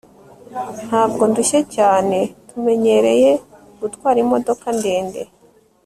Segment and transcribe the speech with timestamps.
[0.87, 2.17] ntabwo ndushye cyane.
[2.47, 3.31] tumenyereye
[3.79, 5.21] gutwara imodoka ndende